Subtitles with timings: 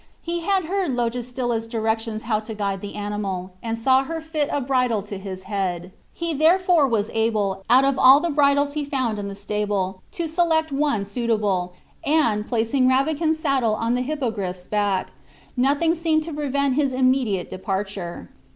[0.23, 4.59] He had heard Logestilla's directions how to guide the animal, and saw her fit a
[4.59, 5.91] bridle to his head.
[6.11, 10.27] He therefore was able, out of all the bridles he found in the stable, to
[10.27, 15.11] select one suitable, and, placing Rabican's saddle on the Hippogriff's back,
[15.55, 18.29] nothing seemed to prevent his immediate departure.